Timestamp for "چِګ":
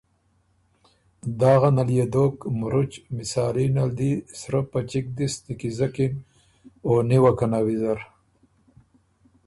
4.89-5.05